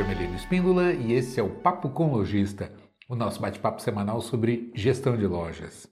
[0.00, 2.72] aqui é Melino Espíndola e esse é o Papo com Lojista,
[3.08, 5.86] o nosso bate-papo semanal sobre gestão de lojas.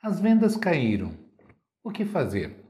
[0.00, 1.12] As vendas caíram.
[1.82, 2.64] O que fazer?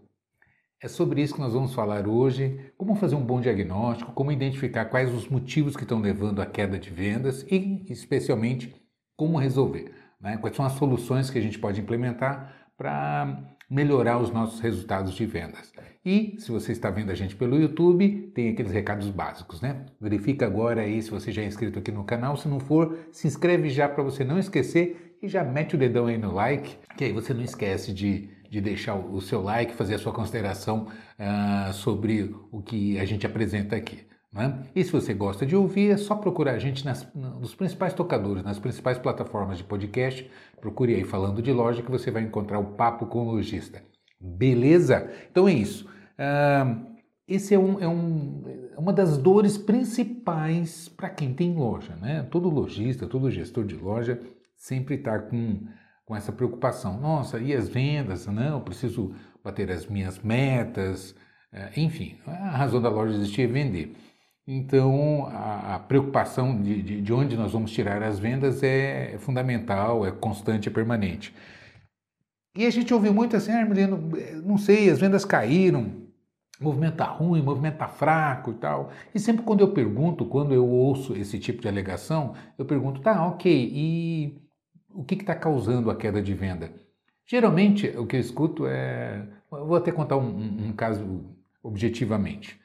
[0.82, 4.86] É sobre isso que nós vamos falar hoje, como fazer um bom diagnóstico, como identificar
[4.86, 8.74] quais os motivos que estão levando à queda de vendas e, especialmente,
[9.16, 9.92] como resolver.
[10.20, 10.38] Né?
[10.38, 15.26] Quais são as soluções que a gente pode implementar para melhorar os nossos resultados de
[15.26, 15.72] vendas.
[16.04, 19.86] E se você está vendo a gente pelo YouTube, tem aqueles recados básicos, né?
[20.00, 22.36] Verifica agora aí se você já é inscrito aqui no canal.
[22.36, 26.06] Se não for, se inscreve já para você não esquecer e já mete o dedão
[26.06, 29.94] aí no like, que aí você não esquece de, de deixar o seu like, fazer
[29.94, 30.86] a sua consideração
[31.18, 34.06] uh, sobre o que a gente apresenta aqui.
[34.36, 34.62] Né?
[34.74, 38.44] E se você gosta de ouvir, é só procurar a gente nas, nos principais tocadores,
[38.44, 40.30] nas principais plataformas de podcast.
[40.60, 43.82] Procure aí falando de loja que você vai encontrar o Papo com o Lojista.
[44.20, 45.10] Beleza?
[45.30, 45.88] Então é isso.
[47.26, 51.96] Esse é, um, é, um, é, uma das dores principais para quem tem loja.
[51.96, 52.22] Né?
[52.30, 54.20] Todo lojista, todo gestor de loja
[54.54, 55.66] sempre está com,
[56.04, 57.00] com essa preocupação.
[57.00, 58.26] Nossa, e as vendas?
[58.26, 61.12] Não, preciso bater as minhas metas.
[61.52, 63.96] Uh, enfim, a razão da loja existir é vender.
[64.46, 69.18] Então, a, a preocupação de, de, de, onde nós vamos tirar as vendas é, é,
[69.18, 71.34] fundamental, é constante, é permanente.
[72.56, 73.98] E a gente ouve muito assim, ah, Armelino,
[74.44, 76.06] não sei, as vendas caíram,
[76.60, 78.92] o movimento está ruim, o movimento está fraco e tal.
[79.14, 83.26] E sempre quando eu pergunto, quando eu ouço esse tipo de alegação, eu pergunto, tá,
[83.26, 84.40] ok, e
[84.94, 86.72] o que está causando a queda de venda?
[87.26, 89.26] Geralmente, o que eu escuto é.
[89.52, 91.24] Eu vou até contar um, um caso
[91.62, 92.58] objetivamente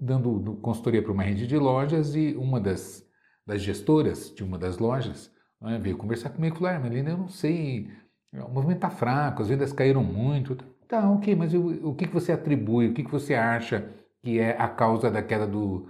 [0.00, 3.06] dando consultoria para uma rede de lojas e uma das,
[3.46, 7.18] das gestoras de uma das lojas né, veio conversar comigo e falou, ah, Melina, eu
[7.18, 7.90] não sei,
[8.32, 10.56] o movimento está fraco, as vendas caíram muito.
[10.88, 13.88] Tá, ok, mas o, o que, que você atribui, o que, que você acha
[14.22, 15.88] que é a causa da queda do,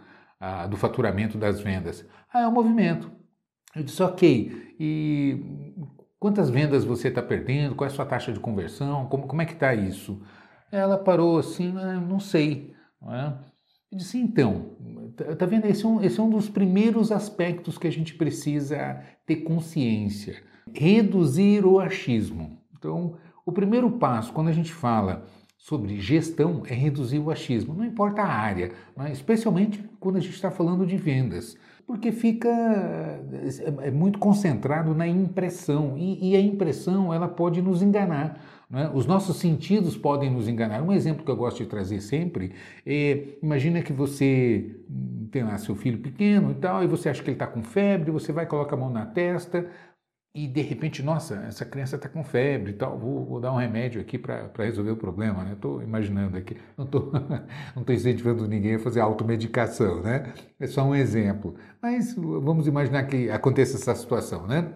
[0.68, 2.04] do faturamento das vendas?
[2.32, 3.10] Ah, é o movimento.
[3.74, 5.84] Eu disse, ok, e
[6.18, 7.74] quantas vendas você está perdendo?
[7.74, 9.06] Qual é a sua taxa de conversão?
[9.06, 10.20] Como, como é que está isso?
[10.70, 12.74] Ela parou assim, ah, não sei.
[13.00, 13.38] Não é?
[13.90, 14.70] Eu disse, então,
[15.16, 15.66] tá, tá vendo?
[15.66, 20.42] Esse é, um, esse é um dos primeiros aspectos que a gente precisa ter consciência.
[20.72, 22.58] Reduzir o achismo.
[22.78, 25.26] Então, o primeiro passo, quando a gente fala
[25.58, 27.74] sobre gestão, é reduzir o achismo.
[27.74, 31.56] Não importa a área, mas especialmente quando a gente está falando de vendas
[31.90, 37.82] porque fica é, é muito concentrado na impressão e, e a impressão ela pode nos
[37.82, 38.40] enganar.
[38.70, 38.88] Né?
[38.94, 40.80] Os nossos sentidos podem nos enganar.
[40.82, 42.52] Um exemplo que eu gosto de trazer sempre
[42.86, 44.70] é: imagina que você
[45.32, 48.12] tem lá seu filho pequeno e tal, e você acha que ele está com febre,
[48.12, 49.66] você vai coloca a mão na testa,
[50.32, 53.56] e de repente, nossa, essa criança está com febre e tal, vou, vou, dar um
[53.56, 55.54] remédio aqui para resolver o problema, né?
[55.54, 57.12] Estou imaginando aqui, não estou
[57.74, 60.32] não tô incentivando ninguém a fazer automedicação, né?
[60.60, 61.56] É só um exemplo.
[61.82, 64.72] Mas vamos imaginar que aconteça essa situação, né?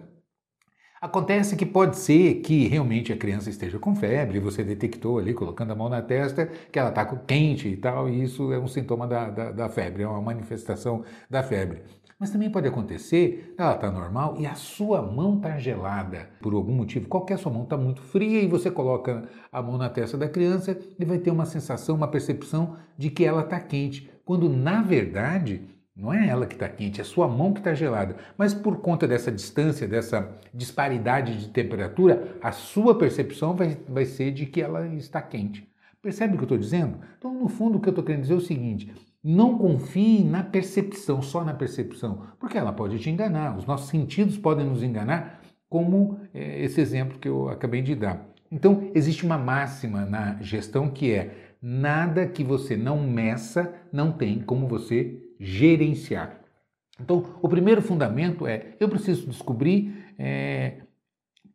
[1.00, 5.70] Acontece que pode ser que realmente a criança esteja com febre, você detectou ali, colocando
[5.70, 9.06] a mão na testa, que ela está quente e tal, e isso é um sintoma
[9.06, 11.82] da, da, da febre, é uma manifestação da febre.
[12.24, 16.72] Mas também pode acontecer, ela está normal e a sua mão está gelada por algum
[16.72, 17.06] motivo.
[17.06, 20.74] Qualquer sua mão está muito fria e você coloca a mão na testa da criança
[20.98, 25.68] e vai ter uma sensação, uma percepção de que ela está quente, quando na verdade
[25.94, 28.16] não é ela que está quente, é sua mão que está gelada.
[28.38, 34.30] Mas por conta dessa distância, dessa disparidade de temperatura, a sua percepção vai, vai ser
[34.30, 35.70] de que ela está quente.
[36.00, 37.00] Percebe o que eu estou dizendo?
[37.18, 40.42] Então, no fundo, o que eu estou querendo dizer é o seguinte: não confie na
[40.42, 43.56] percepção, só na percepção, porque ela pode te enganar.
[43.56, 48.28] Os nossos sentidos podem nos enganar, como é, esse exemplo que eu acabei de dar.
[48.52, 54.40] Então, existe uma máxima na gestão que é: nada que você não meça não tem
[54.40, 56.40] como você gerenciar.
[57.00, 60.82] Então, o primeiro fundamento é: eu preciso descobrir é,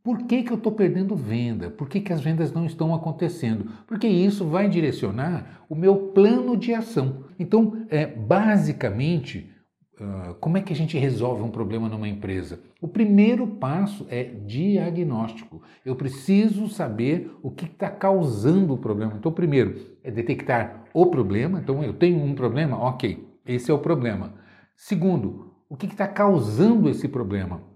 [0.04, 1.70] por que, que eu estou perdendo venda?
[1.70, 3.70] Por que, que as vendas não estão acontecendo?
[3.86, 7.26] Porque isso vai direcionar o meu plano de ação.
[7.38, 9.52] Então, é, basicamente,
[10.00, 12.62] uh, como é que a gente resolve um problema numa empresa?
[12.82, 15.62] O primeiro passo é diagnóstico.
[15.86, 19.16] Eu preciso saber o que está causando o problema.
[19.18, 21.60] Então, primeiro é detectar o problema.
[21.60, 24.34] Então, eu tenho um problema, ok, esse é o problema.
[24.78, 27.69] Segundo, o que está causando esse problema?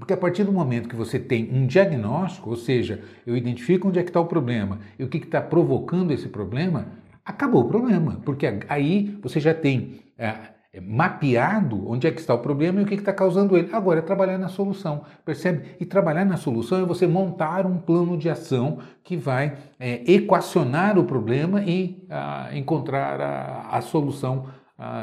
[0.00, 3.98] Porque a partir do momento que você tem um diagnóstico, ou seja, eu identifico onde
[3.98, 6.86] é que está o problema e o que está provocando esse problema,
[7.22, 8.18] acabou o problema.
[8.24, 10.34] Porque aí você já tem é,
[10.72, 13.68] é, mapeado onde é que está o problema e o que está causando ele.
[13.72, 15.76] Agora é trabalhar na solução, percebe?
[15.78, 20.98] E trabalhar na solução é você montar um plano de ação que vai é, equacionar
[20.98, 24.46] o problema e a, encontrar a, a solução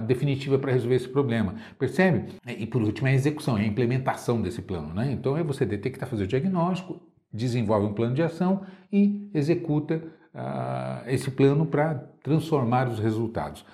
[0.06, 1.56] definitiva para resolver esse problema.
[1.78, 2.34] Percebe?
[2.46, 4.94] E por último, é a execução, é a implementação desse plano.
[4.94, 5.12] Né?
[5.12, 7.00] Então é você detectar, fazer o diagnóstico,
[7.32, 10.02] desenvolve um plano de ação e executa
[10.34, 13.66] ah, esse plano para transformar os resultados.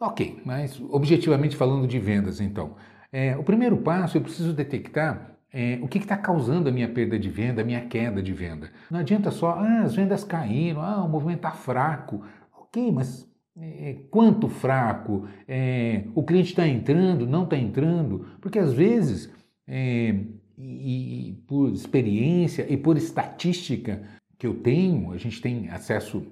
[0.00, 2.76] Ok, mas objetivamente falando de vendas, então,
[3.12, 7.18] é, o primeiro passo eu preciso detectar é, o que está causando a minha perda
[7.18, 8.70] de venda, a minha queda de venda.
[8.90, 12.22] Não adianta só, ah, as vendas caíram, ah, o movimento está fraco.
[12.56, 13.28] Ok, mas
[13.60, 15.28] é, quanto fraco?
[15.46, 18.26] É, o cliente está entrando, não está entrando?
[18.40, 19.30] Porque às vezes,
[19.66, 20.14] é,
[20.56, 24.02] e, e por experiência e por estatística
[24.38, 26.24] que eu tenho, a gente tem acesso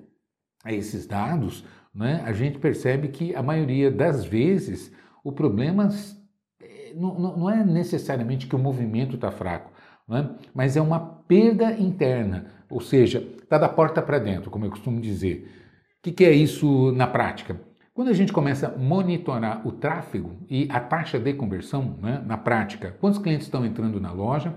[0.64, 1.64] a esses dados,
[1.94, 4.92] né, a gente percebe que a maioria das vezes
[5.24, 5.88] o problema
[6.60, 9.72] é, não, não é necessariamente que o movimento está fraco,
[10.06, 14.70] né, mas é uma perda interna, ou seja, está da porta para dentro, como eu
[14.70, 15.65] costumo dizer.
[16.06, 17.60] Que, que é isso na prática?
[17.92, 22.36] Quando a gente começa a monitorar o tráfego e a taxa de conversão né, na
[22.36, 24.54] prática, quantos clientes estão entrando na loja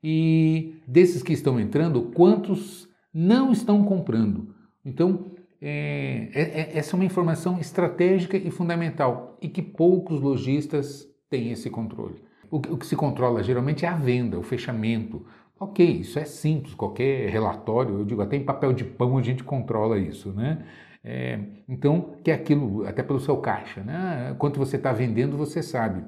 [0.00, 4.54] e desses que estão entrando, quantos não estão comprando?
[4.84, 11.08] Então, é, é, é, essa é uma informação estratégica e fundamental e que poucos lojistas
[11.28, 12.22] têm esse controle.
[12.48, 15.26] O, o que se controla geralmente é a venda, o fechamento.
[15.58, 19.44] Ok, isso é simples, qualquer relatório, eu digo até em papel de pão a gente
[19.44, 20.64] controla isso, né?
[21.02, 24.34] É, então, que é aquilo, até pelo seu caixa, né?
[24.38, 26.02] Quanto você está vendendo, você sabe.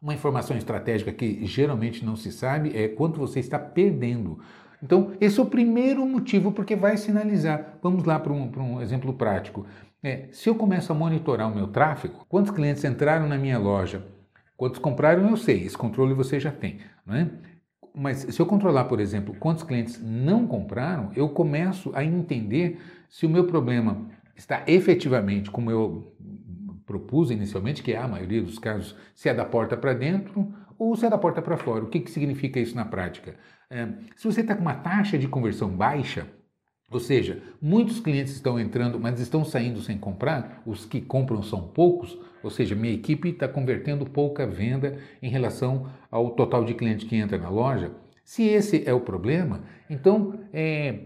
[0.00, 4.38] Uma informação estratégica que geralmente não se sabe é quanto você está perdendo.
[4.82, 7.78] Então, esse é o primeiro motivo porque vai sinalizar.
[7.82, 9.66] Vamos lá para um, um exemplo prático.
[10.02, 14.06] É, se eu começo a monitorar o meu tráfego, quantos clientes entraram na minha loja,
[14.54, 16.80] quantos compraram, eu sei, esse controle você já tem.
[17.06, 17.30] Né?
[17.96, 23.24] Mas se eu controlar, por exemplo, quantos clientes não compraram, eu começo a entender se
[23.24, 26.12] o meu problema está efetivamente, como eu
[26.84, 30.96] propus inicialmente, que é a maioria dos casos, se é da porta para dentro ou
[30.96, 31.84] se é da porta para fora.
[31.84, 33.36] O que, que significa isso na prática?
[33.70, 33.86] É,
[34.16, 36.26] se você está com uma taxa de conversão baixa,
[36.94, 41.60] ou seja, muitos clientes estão entrando, mas estão saindo sem comprar, os que compram são
[41.60, 47.08] poucos, ou seja, minha equipe está convertendo pouca venda em relação ao total de clientes
[47.08, 47.90] que entra na loja.
[48.24, 51.00] Se esse é o problema, então é,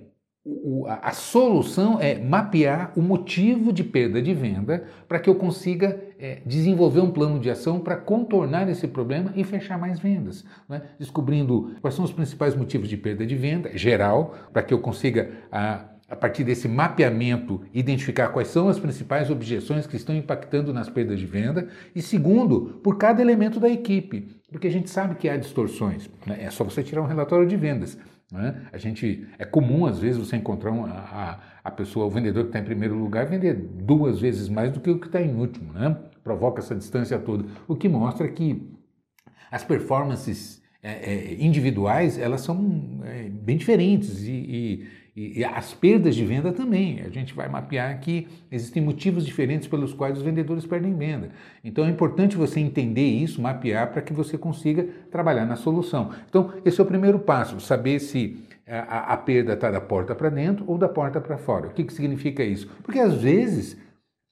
[0.87, 6.41] a, solução é mapear o motivo de perda de venda para que eu consiga é,
[6.45, 10.45] desenvolver um plano de ação para contornar esse problema e fechar mais vendas.
[10.69, 10.83] Né?
[10.99, 15.31] Descobrindo quais são os principais motivos de perda de venda, geral, para que eu consiga,
[15.53, 20.89] a, a partir desse mapeamento, identificar quais são as principais objeções que estão impactando nas
[20.89, 21.69] perdas de venda.
[21.95, 26.09] E segundo, por cada elemento da equipe, porque a gente sabe que há distorções.
[26.27, 26.39] Né?
[26.41, 27.99] É só você tirar um relatório de vendas.
[28.31, 28.67] Né?
[28.73, 32.51] A gente é comum às vezes você encontrar uma, a, a pessoa, o vendedor que
[32.51, 35.73] está em primeiro lugar, vender duas vezes mais do que o que está em último,
[35.73, 35.97] né?
[36.23, 38.71] Provoca essa distância toda, o que mostra que
[39.51, 44.89] as performances é, é, individuais elas são é, bem diferentes e, e
[45.21, 47.01] e, as perdas de venda também.
[47.01, 51.31] A gente vai mapear que existem motivos diferentes pelos quais os vendedores perdem venda.
[51.65, 56.13] Então é importante você entender isso, mapear, para que você consiga trabalhar na solução.
[56.29, 60.31] Então, esse é o primeiro passo: saber se a, a perda está da porta para
[60.31, 61.67] dentro ou da porta para fora.
[61.67, 62.69] O que, que significa isso?
[62.85, 63.76] Porque às vezes.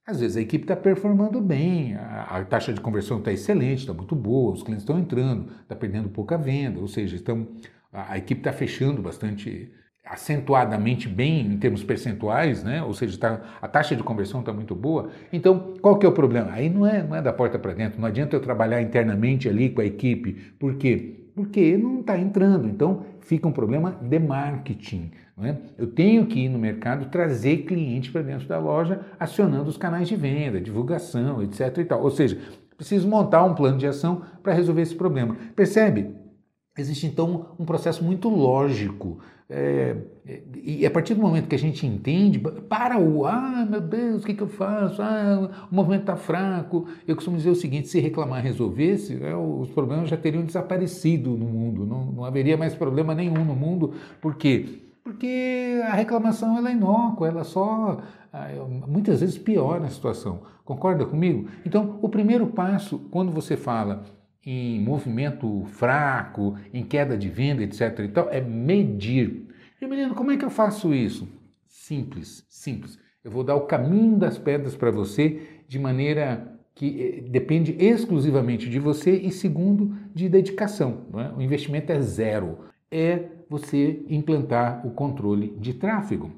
[0.06, 3.92] Às vezes a equipe está performando bem, a, a, taxa de conversão está excelente, está
[3.92, 7.48] muito boa, os clientes estão entrando, está perdendo pouca venda, ou seja, estão,
[7.92, 9.68] a, a equipe está fechando bastante
[10.04, 12.80] acentuadamente bem em termos percentuais, né?
[12.84, 15.10] ou seja, tá, a taxa de conversão está muito boa.
[15.32, 16.52] Então, qual que é o problema?
[16.52, 19.70] Aí não é, não é da porta para dentro, não adianta eu trabalhar internamente ali
[19.70, 20.34] com a equipe.
[20.56, 21.30] Por quê?
[21.34, 22.68] Porque não está entrando.
[22.68, 25.10] Então, fica um problema de marketing.
[25.42, 25.54] É?
[25.76, 30.08] Eu tenho que ir no mercado trazer cliente para dentro da loja, acionando os canais
[30.08, 31.78] de venda, divulgação, etc.
[31.78, 32.02] E tal.
[32.02, 32.38] Ou seja,
[32.76, 35.36] preciso montar um plano de ação para resolver esse problema.
[35.54, 36.14] Percebe?
[36.78, 39.96] Existe então um processo muito lógico é,
[40.56, 42.36] e a partir do momento que a gente entende,
[42.68, 45.00] para o, ah, meu Deus, o que, que eu faço?
[45.00, 46.88] Ah, o movimento está fraco.
[47.06, 51.46] Eu costumo dizer o seguinte: se reclamar resolvesse, é, os problemas já teriam desaparecido no
[51.46, 53.94] mundo, não, não haveria mais problema nenhum no mundo.
[54.20, 54.85] Por quê?
[55.06, 58.48] Porque a reclamação ela é inócua, ela só ah,
[58.88, 60.42] muitas vezes piora a situação.
[60.64, 61.48] Concorda comigo?
[61.64, 64.02] Então, o primeiro passo, quando você fala
[64.44, 68.00] em movimento fraco, em queda de venda, etc.
[68.00, 69.46] e tal, é medir.
[69.80, 71.28] E menino, como é que eu faço isso?
[71.68, 72.98] Simples, simples.
[73.22, 78.68] Eu vou dar o caminho das pedras para você de maneira que eh, depende exclusivamente
[78.68, 81.06] de você e segundo de dedicação.
[81.14, 81.32] É?
[81.38, 82.58] O investimento é zero.
[82.90, 86.30] É você implantar o controle de tráfego.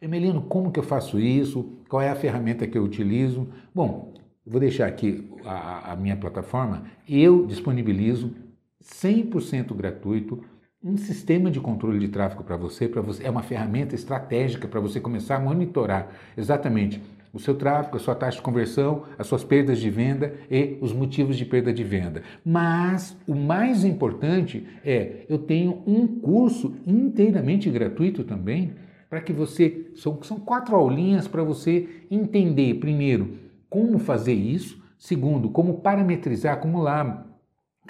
[0.00, 1.72] Emelino, como que eu faço isso?
[1.88, 3.48] Qual é a ferramenta que eu utilizo?
[3.74, 4.14] Bom,
[4.46, 8.34] vou deixar aqui a, a minha plataforma, eu disponibilizo
[8.82, 10.42] 100% gratuito
[10.82, 14.80] um sistema de controle de tráfego para você, para você, é uma ferramenta estratégica para
[14.80, 19.44] você começar a monitorar exatamente o seu tráfego, a sua taxa de conversão, as suas
[19.44, 22.22] perdas de venda e os motivos de perda de venda.
[22.44, 28.72] Mas o mais importante é, eu tenho um curso inteiramente gratuito também,
[29.08, 35.50] para que você, são, são quatro aulinhas para você entender, primeiro, como fazer isso, segundo,
[35.50, 37.26] como parametrizar, lá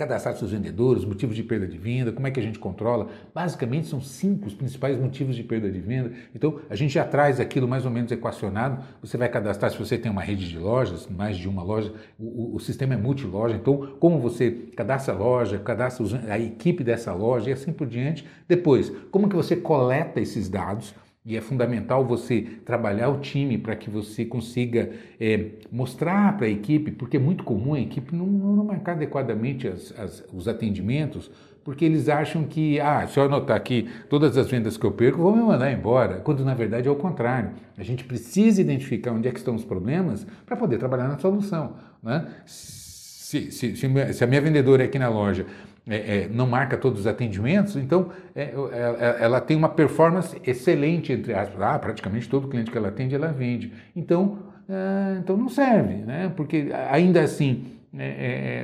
[0.00, 3.09] cadastrar seus vendedores, motivos de perda de venda, como é que a gente controla.
[3.35, 6.12] Basicamente são cinco os principais motivos de perda de venda.
[6.35, 8.83] Então a gente já traz aquilo mais ou menos equacionado.
[9.02, 12.52] Você vai cadastrar se você tem uma rede de lojas, mais de uma loja, o,
[12.52, 13.57] o, o sistema é multiloja.
[13.57, 18.26] Então como você cadastra a loja, cadastra a equipe dessa loja e assim por diante.
[18.49, 20.95] Depois, como que você coleta esses dados?
[21.25, 26.50] E é fundamental você trabalhar o time para que você consiga é, mostrar para a
[26.50, 31.31] equipe, porque é muito comum a equipe não, não marcar adequadamente as, as, os atendimentos,
[31.62, 35.19] porque eles acham que, ah, se eu anotar aqui todas as vendas que eu perco,
[35.19, 37.50] vou me mandar embora, quando na verdade é o contrário.
[37.77, 41.77] A gente precisa identificar onde é que estão os problemas para poder trabalhar na solução.
[42.03, 42.27] Né?
[42.47, 45.47] Se, se, se, a minha vendedora aqui na loja
[45.90, 50.40] é, é, não marca todos os atendimentos, então é, é, é, ela tem uma performance
[50.47, 51.61] excelente, entre aspas.
[51.61, 53.73] Ah, praticamente todo cliente que ela atende, ela vende.
[53.94, 56.32] Então, é, então não serve, né?
[56.37, 57.64] porque ainda assim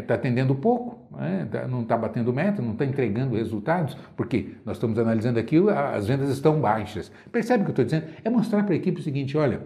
[0.01, 1.49] está atendendo pouco, né?
[1.51, 6.07] Tá, não está batendo meta, não está entregando resultados, porque nós estamos analisando aqui, as
[6.07, 7.11] vendas estão baixas.
[7.33, 8.05] Percebe o que eu estou dizendo?
[8.23, 9.63] É mostrar para a equipe o seguinte, olha,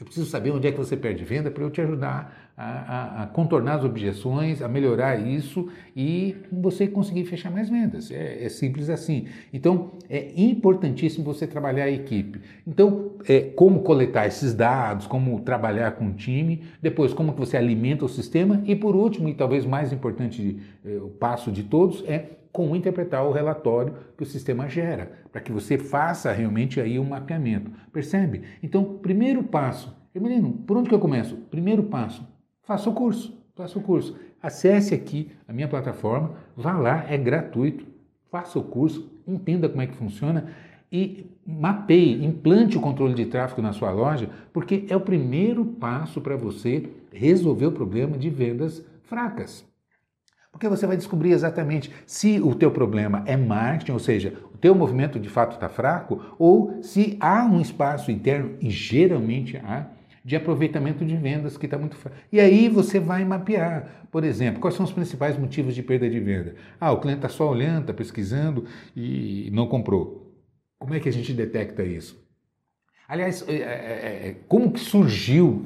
[0.00, 3.22] eu preciso saber onde é que você perde venda para eu te ajudar a, a,
[3.22, 8.08] a, contornar as objeções, a melhorar isso e você conseguir fechar mais vendas.
[8.12, 9.26] É, é, simples assim.
[9.52, 12.40] Então, é importantíssimo você trabalhar a equipe.
[12.64, 17.56] Então, é, como coletar esses dados, como trabalhar com o time, depois como que você
[17.56, 22.04] alimenta o sistema e, por último, e talvez mais importante, é, o passo de todos,
[22.06, 26.98] é como interpretar o relatório que o sistema gera, para que você faça realmente aí
[26.98, 27.70] um mapeamento.
[27.92, 28.42] Percebe?
[28.60, 31.36] Então, primeiro passo, menino, por onde que eu começo?
[31.52, 32.26] Primeiro passo,
[32.64, 34.18] faça o curso, faça o curso.
[34.42, 37.86] Acesse aqui a minha plataforma, vá lá, é gratuito,
[38.28, 40.48] faça o curso, entenda como é que funciona
[40.90, 46.20] e mapeie, implante o controle de tráfego na sua loja, porque é o primeiro passo
[46.20, 49.67] para você resolver o problema de vendas fracas.
[50.58, 54.74] Porque você vai descobrir exatamente se o teu problema é marketing, ou seja, o teu
[54.74, 59.86] movimento de fato está fraco, ou se há um espaço interno, e geralmente há,
[60.24, 62.16] de aproveitamento de vendas que está muito fraco.
[62.32, 66.18] E aí você vai mapear, por exemplo, quais são os principais motivos de perda de
[66.18, 66.56] venda.
[66.80, 68.64] Ah, o cliente está só olhando, está pesquisando
[68.96, 70.34] e não comprou.
[70.80, 72.20] Como é que a gente detecta isso?
[73.08, 75.64] Aliás, é, é, é, como que surgiu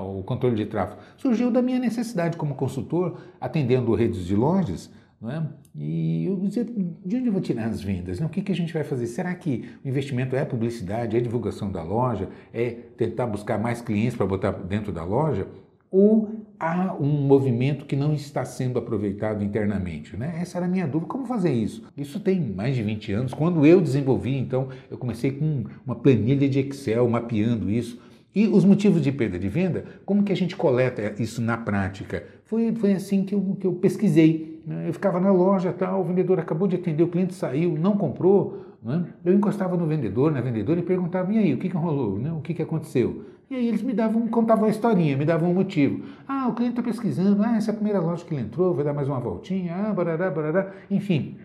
[0.00, 1.00] o controle de tráfego?
[1.16, 4.88] Surgiu da minha necessidade como consultor, atendendo redes de lojas,
[5.20, 5.48] não é?
[5.74, 8.20] e eu dizia, de onde eu vou tirar as vendas?
[8.20, 9.08] O que, que a gente vai fazer?
[9.08, 14.16] Será que o investimento é publicidade, é divulgação da loja, é tentar buscar mais clientes
[14.16, 15.48] para botar dentro da loja?
[15.90, 20.16] Ou há um movimento que não está sendo aproveitado internamente?
[20.16, 20.38] Né?
[20.40, 21.10] Essa era a minha dúvida.
[21.10, 21.82] Como fazer isso?
[21.96, 23.34] Isso tem mais de 20 anos.
[23.34, 28.00] Quando eu desenvolvi, então, eu comecei com uma planilha de Excel mapeando isso.
[28.36, 32.22] E os motivos de perda de venda, como que a gente coleta isso na prática?
[32.44, 34.60] Foi, foi assim que eu, que eu pesquisei.
[34.66, 34.84] Né?
[34.86, 38.66] Eu ficava na loja, tal, o vendedor acabou de atender, o cliente saiu, não comprou.
[38.82, 39.06] Né?
[39.24, 42.18] Eu encostava no vendedor, na vendedora, e perguntava, e aí, o que, que rolou?
[42.18, 42.30] Né?
[42.30, 43.24] O que, que aconteceu?
[43.48, 46.04] E aí eles me davam, contavam a historinha, me davam um motivo.
[46.28, 48.84] Ah, o cliente está pesquisando, ah, essa é a primeira loja que ele entrou, vai
[48.84, 50.72] dar mais uma voltinha, ah, barará, barará.
[50.90, 51.36] Enfim,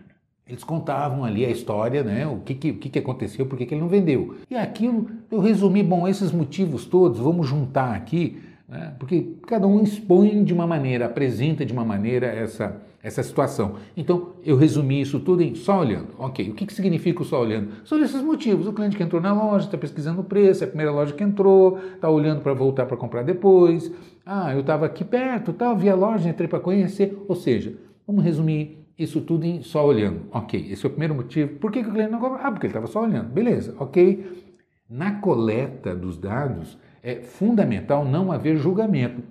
[0.52, 2.26] eles contavam ali a história, né?
[2.26, 4.36] O que, que, o que, que aconteceu, por que, ele não vendeu.
[4.50, 8.92] E aquilo, eu resumi, bom, esses motivos todos, vamos juntar aqui, né?
[8.98, 13.76] porque cada um expõe de uma maneira, apresenta de uma maneira essa, essa situação.
[13.96, 16.08] Então, eu resumi isso tudo em só olhando.
[16.18, 17.70] Ok, o que, que significa o só olhando?
[17.86, 18.66] São esses motivos.
[18.66, 21.24] O cliente que entrou na loja está pesquisando o preço, é a primeira loja que
[21.24, 23.90] entrou, está olhando para voltar para comprar depois.
[24.26, 27.16] Ah, eu estava aqui perto, tal, vi a loja, entrei para conhecer.
[27.26, 27.72] Ou seja,
[28.06, 30.22] vamos resumir isso tudo em só olhando.
[30.30, 31.56] Ok, esse é o primeiro motivo.
[31.58, 32.42] Por que, que o cliente não compra?
[32.42, 33.28] Ah, porque ele estava só olhando.
[33.28, 34.44] Beleza, ok.
[34.88, 39.22] Na coleta dos dados, é fundamental não haver julgamento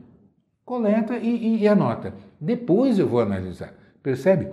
[0.72, 2.13] coleta e, e, e anota.
[2.39, 4.48] Depois eu vou analisar, percebe?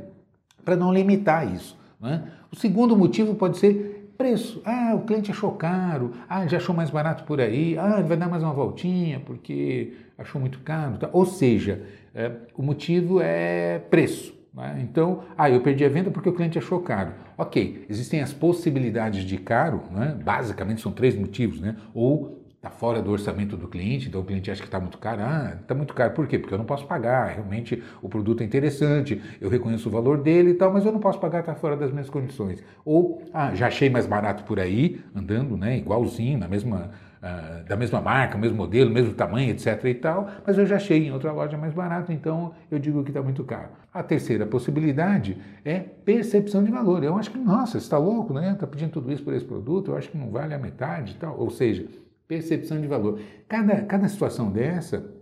[0.65, 1.79] Para não limitar isso.
[2.01, 2.25] Né?
[2.51, 4.61] O segundo motivo pode ser preço.
[4.65, 8.17] Ah, o cliente achou caro, ah, já achou mais barato por aí, ah, ele vai
[8.17, 10.99] dar mais uma voltinha porque achou muito caro.
[10.99, 11.09] Tá?
[11.13, 14.37] Ou seja, é, o motivo é preço.
[14.53, 14.81] Né?
[14.83, 17.13] Então, ah, eu perdi a venda porque o cliente achou caro.
[17.37, 20.19] Ok, existem as possibilidades de caro, né?
[20.25, 21.77] basicamente são três motivos, né?
[21.95, 25.23] ou está fora do orçamento do cliente, então o cliente acha que está muito caro.
[25.23, 26.13] Ah, está muito caro.
[26.13, 26.39] Por quê?
[26.39, 27.29] Porque eu não posso pagar.
[27.29, 30.99] Realmente o produto é interessante, eu reconheço o valor dele e tal, mas eu não
[30.99, 32.63] posso pagar, está fora das minhas condições.
[32.85, 37.77] Ou, ah, já achei mais barato por aí, andando, né, igualzinho, na mesma Uh, da
[37.77, 39.85] mesma marca, mesmo modelo, mesmo tamanho, etc.
[39.87, 43.11] e tal, mas eu já achei em outra loja mais barato, então eu digo que
[43.11, 43.71] está muito caro.
[43.93, 47.03] A terceira possibilidade é percepção de valor.
[47.03, 48.53] Eu acho que, nossa, está louco, né?
[48.53, 51.17] Está pedindo tudo isso por esse produto, eu acho que não vale a metade e
[51.17, 51.37] tal.
[51.37, 51.87] Ou seja,
[52.29, 53.19] percepção de valor.
[53.49, 55.18] Cada, cada situação dessa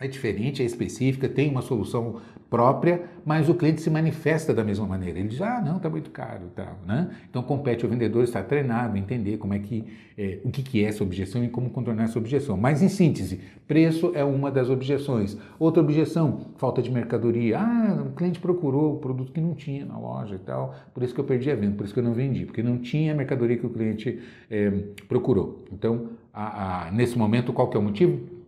[0.00, 4.86] é diferente, é específica, tem uma solução própria, mas o cliente se manifesta da mesma
[4.86, 5.20] maneira.
[5.20, 7.10] Ele diz, ah, não, está muito caro, tá, né?
[7.28, 9.84] Então compete ao vendedor estar treinado, entender como é que,
[10.18, 12.56] é, o que, que é essa objeção e como contornar essa objeção.
[12.56, 15.36] Mas em síntese, preço é uma das objeções.
[15.58, 17.60] Outra objeção, falta de mercadoria.
[17.60, 21.14] Ah, o cliente procurou o produto que não tinha na loja e tal, por isso
[21.14, 23.14] que eu perdi a venda, por isso que eu não vendi, porque não tinha a
[23.14, 24.18] mercadoria que o cliente
[24.50, 24.70] é,
[25.06, 25.64] procurou.
[25.70, 28.39] Então, a, a, nesse momento, qual que é o motivo?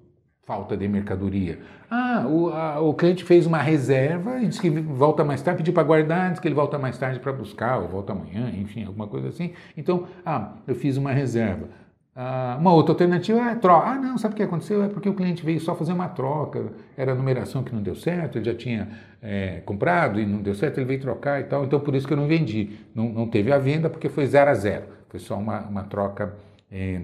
[0.45, 1.61] Falta de mercadoria.
[1.91, 5.75] Ah, o, a, o cliente fez uma reserva e disse que volta mais tarde, pediu
[5.75, 9.07] para guardar, disse que ele volta mais tarde para buscar, ou volta amanhã, enfim, alguma
[9.07, 9.53] coisa assim.
[9.77, 11.69] Então, ah, eu fiz uma reserva.
[12.15, 13.89] Ah, uma outra alternativa é troca.
[13.89, 14.83] Ah, não, sabe o que aconteceu?
[14.83, 17.95] É porque o cliente veio só fazer uma troca, era a numeração que não deu
[17.95, 18.91] certo, ele já tinha
[19.23, 22.13] é, comprado e não deu certo, ele veio trocar e tal, então por isso que
[22.13, 22.79] eu não vendi.
[22.95, 26.35] Não, não teve a venda porque foi zero a zero, foi só uma, uma troca
[26.71, 27.01] é,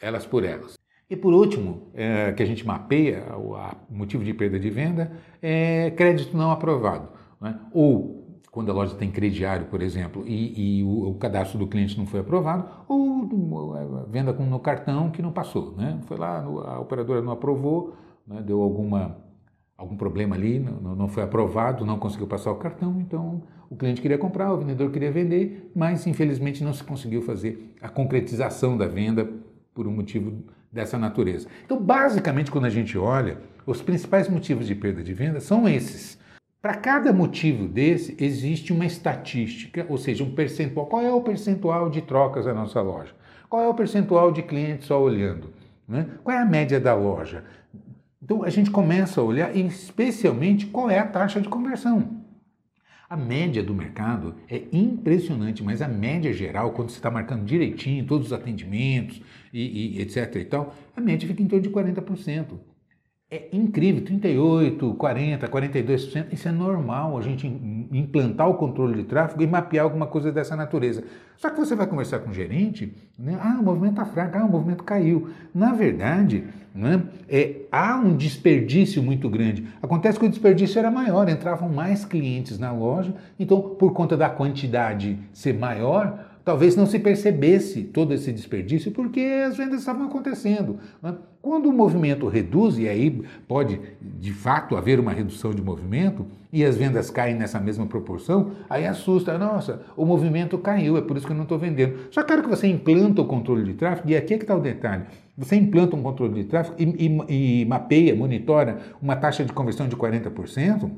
[0.00, 0.77] elas por elas.
[1.10, 3.56] E por último, é, que a gente mapeia o
[3.88, 5.10] motivo de perda de venda,
[5.40, 7.08] é crédito não aprovado.
[7.40, 7.58] Né?
[7.72, 8.18] Ou
[8.50, 12.04] quando a loja tem crediário, por exemplo, e, e o, o, cadastro do cliente não
[12.04, 15.74] foi aprovado, ou é, venda com, no cartão que não passou.
[15.76, 15.98] Né?
[16.06, 17.94] Foi lá, a operadora não aprovou,
[18.26, 18.42] né?
[18.42, 19.16] deu alguma,
[19.78, 24.02] algum problema ali, não, não foi aprovado, não conseguiu passar o cartão, então o cliente
[24.02, 28.86] queria comprar, o vendedor queria vender, mas infelizmente não se conseguiu fazer a concretização da
[28.86, 29.26] venda
[29.72, 31.48] por um motivo dessa natureza.
[31.64, 36.18] Então, basicamente, quando a gente olha, os principais motivos de perda de venda são esses.
[36.60, 40.86] Para cada motivo desse, existe uma estatística, ou seja, um percentual.
[40.86, 43.14] Qual é o percentual de trocas da nossa loja?
[43.48, 45.52] Qual é o percentual de clientes só olhando?
[45.86, 46.06] Né?
[46.22, 47.44] Qual é a média da loja?
[48.22, 52.17] Então, a gente começa a olhar, especialmente, qual é a taxa de conversão.
[53.10, 58.04] A média do mercado é impressionante, mas a média geral, quando você está marcando direitinho
[58.04, 62.58] todos os atendimentos e, e, etc e tal, a média fica em torno de 40%.
[63.30, 69.42] É incrível, 38, 40, 42%, isso é normal a gente implantar o controle de tráfego
[69.42, 71.04] e mapear alguma coisa dessa natureza.
[71.36, 73.38] Só que você vai conversar com o gerente, né?
[73.38, 75.28] ah, o movimento está fraco, ah, o movimento caiu.
[75.54, 79.68] Na verdade, né, é, há um desperdício muito grande.
[79.82, 84.30] Acontece que o desperdício era maior, entravam mais clientes na loja, então, por conta da
[84.30, 90.78] quantidade ser maior, talvez não se percebesse todo esse desperdício porque as vendas estavam acontecendo.
[91.02, 91.14] Né?
[91.42, 96.64] Quando o movimento reduz, e aí pode de fato haver uma redução de movimento, e
[96.64, 101.26] as vendas caem nessa mesma proporção, aí assusta, nossa, o movimento caiu, é por isso
[101.26, 101.98] que eu não estou vendendo.
[102.10, 104.60] Só claro que você implanta o controle de tráfego, e aqui é que está o
[104.60, 105.02] detalhe.
[105.36, 109.86] Você implanta um controle de tráfego e, e, e mapeia, monitora uma taxa de conversão
[109.86, 110.90] de 40%,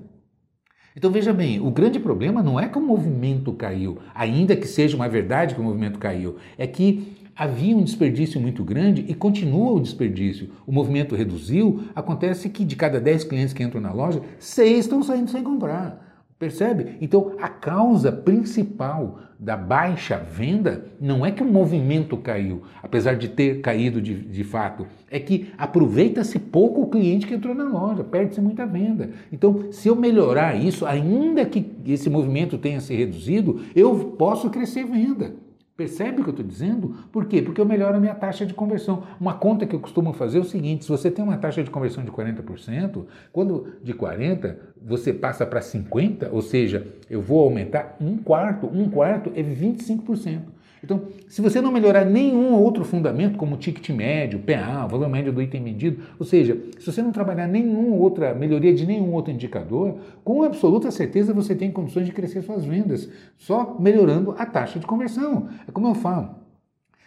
[0.96, 4.96] então veja bem, o grande problema não é que o movimento caiu, ainda que seja
[4.96, 9.72] uma verdade que o movimento caiu, é que havia um desperdício muito grande e continua
[9.72, 10.50] o desperdício.
[10.66, 15.02] O movimento reduziu, acontece que de cada 10 clientes que entram na loja, 6 estão
[15.02, 16.09] saindo sem comprar.
[16.40, 16.96] Percebe?
[17.02, 23.28] Então, a causa principal da baixa venda não é que o movimento caiu, apesar de
[23.28, 28.02] ter caído de, de fato, é que aproveita-se pouco o cliente que entrou na loja,
[28.02, 29.10] perde-se muita venda.
[29.30, 34.86] Então, se eu melhorar isso, ainda que esse movimento tenha se reduzido, eu posso crescer
[34.86, 35.34] venda.
[35.80, 36.94] Percebe o que eu estou dizendo?
[37.10, 37.40] Por quê?
[37.40, 39.02] Porque eu melhoro a minha taxa de conversão.
[39.18, 41.70] Uma conta que eu costumo fazer é o seguinte: se você tem uma taxa de
[41.70, 47.96] conversão de 40%, quando de 40% você passa para 50%, ou seja, eu vou aumentar
[47.98, 50.40] um quarto, um quarto é 25%.
[50.82, 55.42] Então, se você não melhorar nenhum outro fundamento, como ticket médio, PA, valor médio do
[55.42, 59.98] item vendido, ou seja, se você não trabalhar nenhuma outra melhoria de nenhum outro indicador,
[60.24, 64.86] com absoluta certeza você tem condições de crescer suas vendas, só melhorando a taxa de
[64.86, 65.48] conversão.
[65.68, 66.39] É como eu falo.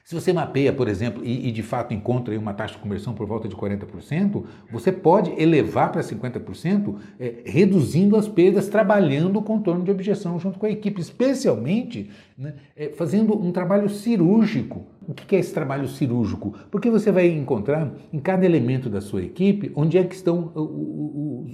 [0.04, 3.26] Se você mapeia, por exemplo, e, e, de fato encontra uma taxa de conversão por
[3.26, 9.82] volta de 40%, você pode elevar para 50%, é, reduzindo as perdas, trabalhando o contorno
[9.82, 14.86] de objeção junto com a equipe, especialmente né, é, fazendo um trabalho cirúrgico.
[15.08, 16.54] O que é esse trabalho cirúrgico?
[16.70, 20.52] Porque você vai encontrar em cada elemento da sua equipe onde é que estão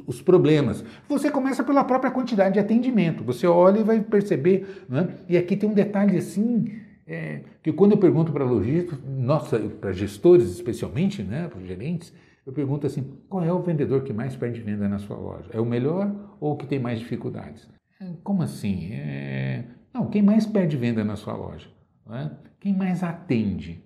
[0.08, 0.84] os problemas.
[1.08, 3.24] Você começa pela própria quantidade de atendimento.
[3.24, 5.10] Você olha e vai perceber, né?
[5.28, 9.92] e aqui tem um detalhe assim É, que quando eu pergunto para lojistas, nossa, para
[9.92, 12.14] gestores especialmente, né, para gerentes,
[12.46, 15.50] eu pergunto assim: qual é o vendedor que mais perde venda na sua loja?
[15.52, 17.68] É o melhor ou o que tem mais dificuldades?
[18.00, 18.92] É, como assim?
[18.94, 19.66] É...
[19.92, 21.68] Não, quem mais perde venda na sua loja?
[22.12, 22.30] É?
[22.60, 23.84] Quem mais atende?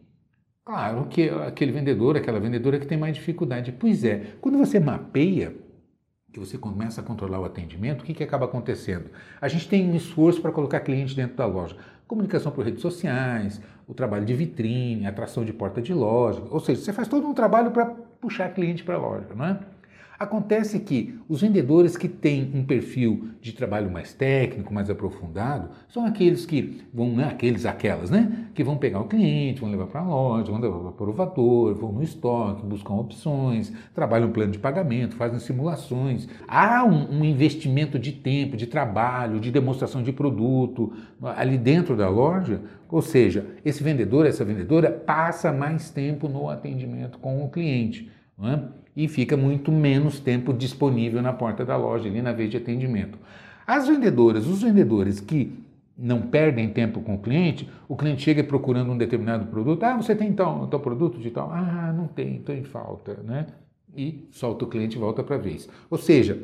[0.66, 3.72] Claro que aquele vendedor, aquela vendedora que tem mais dificuldade.
[3.72, 5.56] Pois é, quando você mapeia,
[6.34, 9.12] que você começa a controlar o atendimento, o que, que acaba acontecendo?
[9.40, 11.78] A gente tem um esforço para colocar cliente dentro da loja.
[12.14, 16.44] Comunicação por redes sociais, o trabalho de vitrine, atração de porta de loja.
[16.52, 19.60] Ou seja, você faz todo um trabalho para puxar cliente para a loja, não é?
[20.20, 26.06] Acontece que os vendedores que têm um perfil de trabalho mais técnico, mais aprofundado, são
[26.06, 30.02] aqueles que vão, né, aqueles, aquelas, né, que vão pegar o cliente, vão levar para
[30.02, 34.52] a loja, vão levar para o provador, vão no estoque, buscam opções, trabalham um plano
[34.52, 36.28] de pagamento, fazem simulações.
[36.48, 42.08] Há um, um investimento de tempo, de trabalho, de demonstração de produto ali dentro da
[42.08, 48.12] loja, ou seja, esse vendedor, essa vendedora passa mais tempo no atendimento com o cliente.
[48.38, 48.64] Não é?
[48.96, 53.18] E fica muito menos tempo disponível na porta da loja, ali na vez de atendimento.
[53.66, 55.58] As vendedoras, os vendedores que
[55.98, 60.16] não perdem tempo com o cliente, o cliente chega procurando um determinado produto, ah, você
[60.16, 61.52] tem então tal produto de tal?
[61.52, 63.48] Ah, não tem, estou em falta, né?
[63.96, 65.70] E solta o cliente e volta para a vez.
[65.90, 66.42] Ou seja,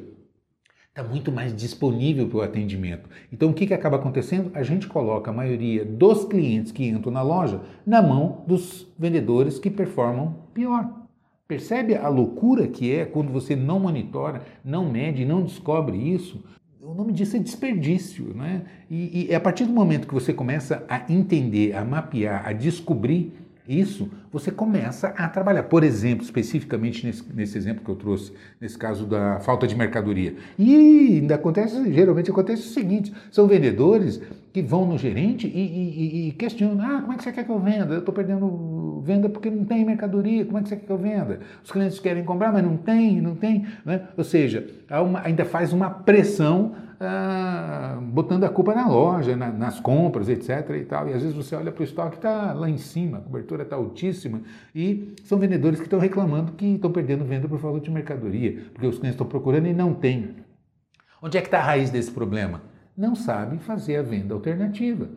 [0.89, 3.09] está muito mais disponível para o atendimento.
[3.33, 4.51] Então, o que, que acaba acontecendo?
[4.53, 9.57] A gente coloca a maioria dos clientes que entram na loja na mão dos vendedores
[9.57, 11.08] que performam pior.
[11.49, 16.43] Percebe a loucura que é quando você não monitora, não mede, não descobre isso?
[16.79, 18.65] O nome disso é desperdício, né?
[18.87, 23.33] E, e a partir do momento que você começa a entender, a mapear, a descobrir
[23.67, 25.63] isso, você começa a trabalhar.
[25.63, 30.35] Por exemplo, especificamente nesse, nesse, exemplo que eu trouxe, nesse caso da falta de mercadoria.
[30.57, 34.21] E ainda acontece, geralmente acontece o seguinte: são vendedores
[34.53, 37.51] que vão no gerente e, e, e questionam: ah, como é que você quer que
[37.51, 37.93] eu venda?
[37.93, 40.97] Eu estou perdendo venda porque não tem mercadoria, como é que você quer que eu
[40.97, 41.39] venda?
[41.63, 43.65] Os clientes querem comprar, mas não tem, não tem.
[43.85, 44.01] Né?
[44.17, 49.79] Ou seja, uma, ainda faz uma pressão ah, botando a culpa na loja, na, nas
[49.79, 50.69] compras, etc.
[50.71, 51.07] E, tal.
[51.07, 53.77] e às vezes você olha para o estoque está lá em cima, a cobertura está
[53.77, 54.18] altíssima,
[54.73, 58.87] e são vendedores que estão reclamando que estão perdendo venda por falta de mercadoria, porque
[58.87, 60.35] os clientes estão procurando e não tem.
[61.21, 62.61] Onde é que está a raiz desse problema?
[62.95, 65.09] Não sabem fazer a venda alternativa.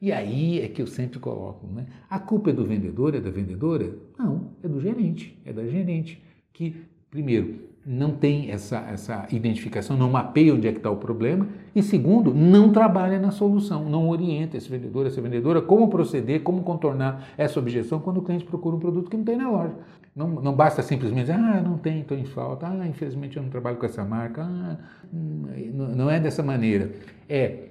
[0.00, 1.86] E aí é que eu sempre coloco, né?
[2.08, 3.94] A culpa é do vendedor, é da vendedora?
[4.18, 10.10] Não, é do gerente, é da gerente, que, primeiro, não tem essa, essa identificação, não
[10.10, 14.56] mapeia onde é que está o problema, e segundo, não trabalha na solução, não orienta
[14.56, 18.80] esse vendedor, essa vendedora, como proceder, como contornar essa objeção quando o cliente procura um
[18.80, 19.74] produto que não tem na loja.
[20.14, 23.76] Não, não basta simplesmente ah, não tem, estou em falta, ah, infelizmente eu não trabalho
[23.76, 24.76] com essa marca, ah,
[25.12, 26.92] hum, não é dessa maneira.
[27.28, 27.70] É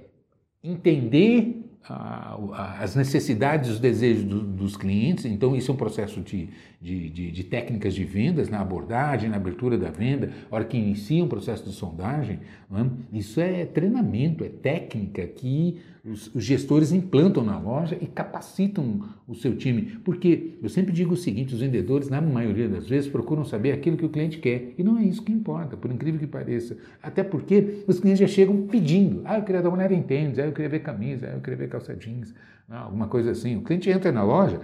[0.63, 5.25] entender as necessidades, os desejos do, dos clientes.
[5.25, 9.37] Então, isso é um processo de, de, de, de, técnicas de vendas, na abordagem, na
[9.37, 12.39] abertura da venda, a hora que inicia um processo de sondagem.
[12.71, 13.17] É?
[13.17, 19.35] Isso é treinamento, é técnica que os, os, gestores implantam na loja e capacitam o
[19.35, 19.99] seu time.
[20.03, 23.97] Porque eu sempre digo o seguinte: os vendedores, na maioria das vezes, procuram saber aquilo
[23.97, 24.73] que o cliente quer.
[24.77, 26.77] E não é isso que importa, por incrível que pareça.
[27.01, 29.21] Até porque os clientes já chegam pedindo.
[29.25, 31.41] Ah, eu queria dar uma olhada em tênis, ah, eu queria ver camisa, ah, eu
[31.41, 32.33] queria ver calça jeans,
[32.69, 33.57] ah, alguma coisa assim.
[33.57, 34.61] O cliente entra na loja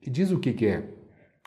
[0.00, 1.01] e diz o que quer.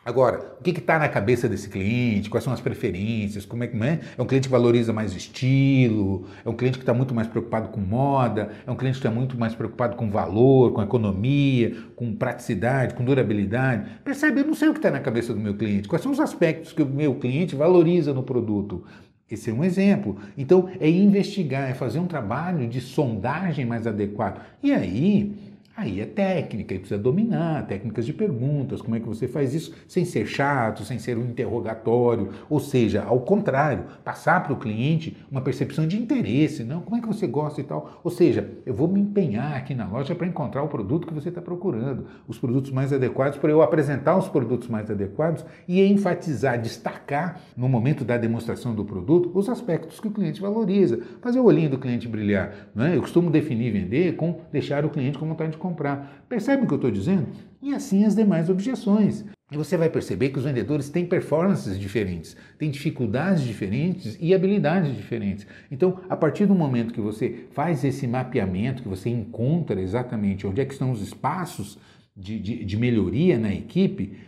[0.06, 2.30] Agora, o que está na cabeça desse cliente?
[2.30, 3.44] Quais são as preferências?
[3.44, 3.98] Como é que é?
[4.16, 6.28] É um cliente que valoriza mais estilo?
[6.44, 8.52] É um cliente que está muito mais preocupado com moda?
[8.64, 13.04] É um cliente que está muito mais preocupado com valor, com economia, com praticidade, com
[13.04, 13.98] durabilidade?
[14.04, 14.42] Percebe?
[14.42, 15.88] Eu não sei o que está na cabeça do meu cliente.
[15.88, 18.84] Quais são os aspectos que o meu cliente valoriza no produto?
[19.28, 20.18] Esse é um exemplo.
[20.38, 24.40] Então, é investigar, é fazer um trabalho de sondagem mais adequado.
[24.62, 29.28] E aí, Aí é técnica, e precisa dominar, técnicas de perguntas, como é que você
[29.28, 34.54] faz isso sem ser chato, sem ser um interrogatório, ou seja, ao contrário, passar para
[34.54, 38.00] o cliente uma percepção de interesse, não, como é que você gosta e tal.
[38.02, 41.28] Ou seja, eu vou me empenhar aqui na loja para encontrar o produto que você
[41.28, 46.58] está procurando, os produtos mais adequados, para eu apresentar os produtos mais adequados e enfatizar,
[46.58, 51.44] destacar no momento da demonstração do produto os aspectos que o cliente valoriza, fazer o
[51.44, 52.70] olhinho do cliente brilhar.
[52.74, 52.96] Não é?
[52.96, 56.24] Eu costumo definir vender com deixar o cliente com vontade de comprar.
[56.28, 57.26] Percebe o que eu estou dizendo?
[57.62, 59.24] E assim as demais objeções.
[59.50, 64.96] E você vai perceber que os vendedores têm performances diferentes, têm dificuldades diferentes e habilidades
[64.96, 65.46] diferentes.
[65.70, 70.60] Então, a partir do momento que você faz esse mapeamento, que você encontra exatamente onde
[70.60, 71.78] é que estão os espaços
[72.16, 74.18] de, de, de melhoria na equipe,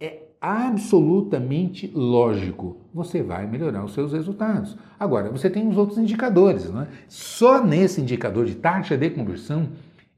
[0.00, 2.78] é absolutamente lógico.
[2.92, 4.76] Você vai melhorar os seus resultados.
[4.98, 6.68] Agora, você tem os outros indicadores.
[6.68, 6.88] Não é?
[7.06, 9.68] Só nesse indicador de taxa de conversão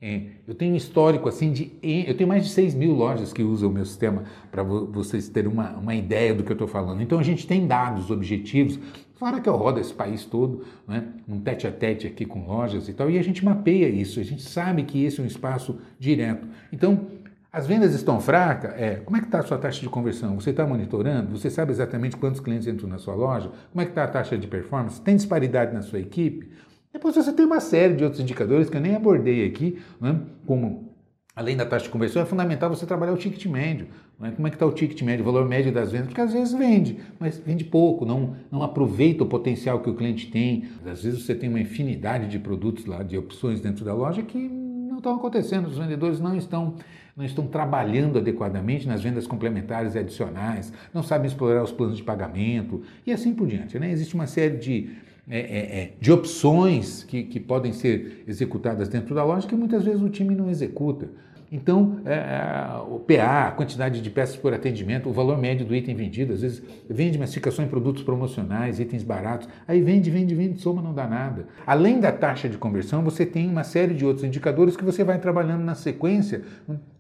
[0.01, 1.73] É, eu tenho um histórico assim de.
[1.83, 5.51] Eu tenho mais de 6 mil lojas que usam o meu sistema para vocês terem
[5.51, 7.03] uma, uma ideia do que eu estou falando.
[7.03, 8.79] Então a gente tem dados objetivos,
[9.17, 12.89] fora que eu rodo esse país todo, né, um tete a tete aqui com lojas
[12.89, 15.77] e tal, e a gente mapeia isso, a gente sabe que esse é um espaço
[15.99, 16.47] direto.
[16.73, 17.09] Então,
[17.51, 18.75] as vendas estão fracas?
[18.77, 18.97] É.
[18.97, 20.39] Como é que está a sua taxa de conversão?
[20.39, 21.37] Você está monitorando?
[21.37, 23.51] Você sabe exatamente quantos clientes entram na sua loja?
[23.73, 25.01] Como é que está a taxa de performance?
[25.01, 26.51] Tem disparidade na sua equipe?
[26.93, 30.21] Depois você tem uma série de outros indicadores que eu nem abordei aqui, né?
[30.47, 30.89] como
[31.39, 33.87] além da taxa de conversão, é fundamental você trabalhar o ticket médio.
[34.19, 34.33] Né?
[34.35, 36.09] Como é que está o ticket médio, o valor médio das vendas?
[36.09, 40.29] Porque às vezes vende, mas vende pouco, não, não aproveita o potencial que o cliente
[40.33, 40.65] tem.
[40.85, 44.37] Às vezes você tem uma infinidade de produtos lá, de opções dentro da loja que
[44.37, 46.75] não estão acontecendo, os vendedores não estão
[47.17, 52.03] não estão trabalhando adequadamente nas vendas complementares e adicionais, não sabem explorar os planos de
[52.05, 53.77] pagamento e assim por diante.
[53.77, 53.91] Né?
[53.91, 54.91] Existe uma série de
[55.31, 59.85] é, é, é, de opções que, que podem ser executadas dentro da loja que muitas
[59.85, 61.09] vezes o time não executa.
[61.51, 65.75] Então, é, é o PA, a quantidade de peças por atendimento, o valor médio do
[65.75, 70.61] item vendido, às vezes vende massificação em produtos promocionais, itens baratos, aí vende, vende, vende,
[70.61, 71.47] soma, não dá nada.
[71.67, 75.19] Além da taxa de conversão, você tem uma série de outros indicadores que você vai
[75.19, 76.43] trabalhando na sequência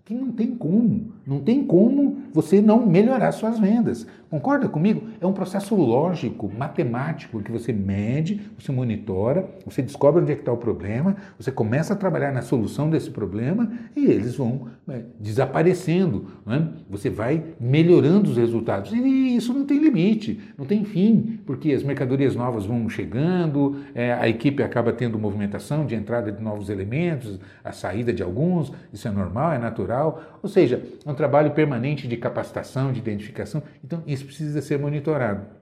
[0.08, 4.06] que não tem como, não tem como você não melhorar suas vendas.
[4.30, 5.02] Concorda comigo?
[5.20, 10.40] É um processo lógico, matemático, que você mede, você monitora, você descobre onde é que
[10.40, 15.04] está o problema, você começa a trabalhar na solução desse problema e eles vão né,
[15.20, 16.26] desaparecendo.
[16.44, 16.68] Né?
[16.88, 18.92] Você vai melhorando os resultados.
[18.92, 24.12] E isso não tem limite, não tem fim, porque as mercadorias novas vão chegando, é,
[24.14, 29.06] a equipe acaba tendo movimentação de entrada de novos elementos, a saída de alguns, isso
[29.06, 33.62] é normal, é natural ou seja, é um trabalho permanente de capacitação, de identificação.
[33.84, 35.58] Então, isso precisa ser monitorado.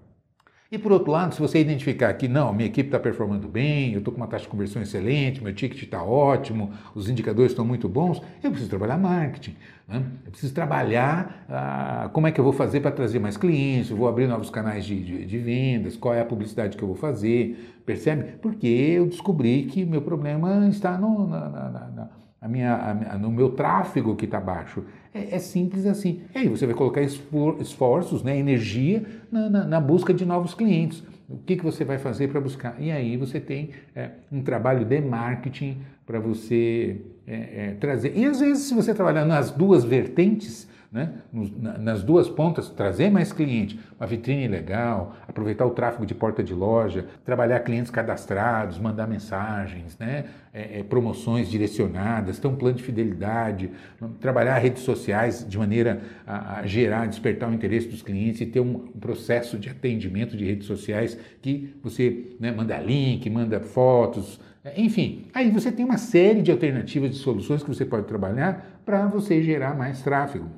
[0.70, 4.01] E por outro lado, se você identificar que não, minha equipe está performando bem, eu
[4.01, 7.88] estou com uma taxa de conversão excelente, meu ticket está ótimo, os indicadores estão muito
[7.88, 9.55] bons, eu preciso trabalhar marketing.
[9.87, 10.03] Né?
[10.25, 13.96] Eu preciso trabalhar ah, como é que eu vou fazer para trazer mais clientes, eu
[13.96, 16.96] vou abrir novos canais de, de, de, vendas, qual é a publicidade que eu vou
[16.96, 18.33] fazer, percebe?
[18.42, 22.11] Porque eu descobri que meu problema está no, na, na, na
[22.46, 22.74] a minha,
[23.11, 24.85] a, no meu tráfego que está baixo.
[25.12, 26.20] É, é, simples assim.
[26.32, 31.02] E aí você vai colocar esforços, né, energia na, na, na busca de novos clientes.
[31.28, 32.76] O que, que você vai fazer para buscar?
[32.78, 38.16] E aí você tem é, um trabalho de marketing para você é, é, trazer.
[38.16, 41.12] E às vezes, se você trabalhar nas duas vertentes, né?
[41.78, 46.54] nas duas pontas, trazer mais cliente, uma vitrine legal, aproveitar o tráfego de porta de
[46.54, 50.24] loja, trabalhar clientes cadastrados, mandar mensagens, né?
[50.54, 53.70] É, é, promoções direcionadas, ter um plano de fidelidade,
[54.18, 58.61] trabalhar redes sociais de maneira a, a gerar, despertar o interesse dos clientes e ter
[58.61, 64.80] um, processo de atendimento de redes sociais que você né, manda link, manda fotos, é,
[64.80, 69.06] enfim, aí você tem uma série de alternativas de soluções que você pode trabalhar para
[69.06, 70.48] você gerar mais tráfego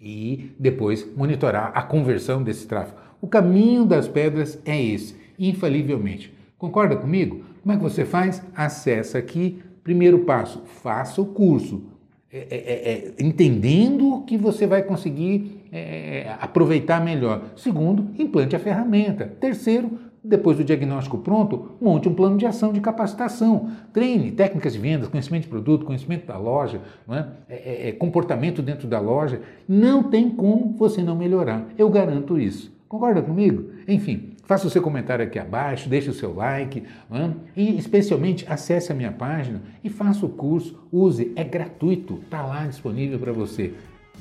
[0.00, 2.98] e depois monitorar a conversão desse tráfego.
[3.20, 6.32] O caminho das pedras é esse, infalivelmente.
[6.58, 7.44] Concorda comigo?
[7.62, 8.42] Como é que você faz?
[8.54, 9.62] Acessa aqui.
[9.82, 11.84] Primeiro passo, faça o curso.
[12.32, 17.52] É, é, é, é entendendo que você vai conseguir é, aproveitar melhor.
[17.56, 19.26] Segundo, implante a ferramenta.
[19.40, 23.70] Terceiro, depois do diagnóstico pronto, monte um plano de ação de capacitação.
[23.92, 27.24] Treine técnicas de vendas, conhecimento de produto, conhecimento da loja, é?
[27.48, 29.40] É, é, comportamento dentro da loja.
[29.68, 31.66] Não tem como você não melhorar.
[31.78, 32.74] Eu garanto isso.
[32.88, 33.70] Concorda comigo?
[33.88, 37.30] Enfim, faça o seu comentário aqui abaixo, deixe o seu like é?
[37.56, 40.78] e, especialmente, acesse a minha página e faça o curso.
[40.92, 43.74] Use, é gratuito, está lá disponível para você.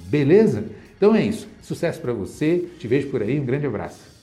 [0.07, 0.65] Beleza?
[0.97, 1.47] Então é isso.
[1.61, 2.67] Sucesso para você.
[2.79, 3.39] Te vejo por aí.
[3.39, 4.14] Um grande abraço.